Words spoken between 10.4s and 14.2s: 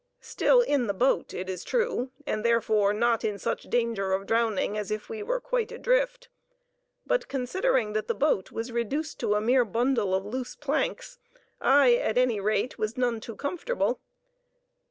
planks, I, at any rate, was none too comfortable.